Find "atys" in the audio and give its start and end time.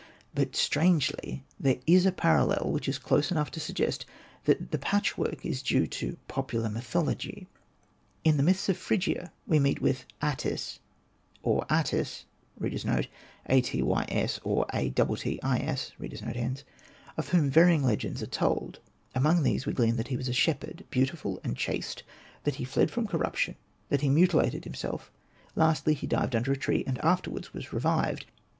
10.19-10.79